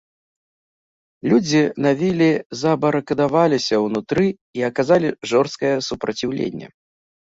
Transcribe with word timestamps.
Людзі 1.31 1.61
на 1.87 1.91
віле 1.99 2.31
забарыкадаваліся 2.63 3.75
ўнутры 3.87 4.27
і 4.33 4.59
аказалі 4.73 5.17
жорсткае 5.35 5.75
супраціўленне. 5.93 6.67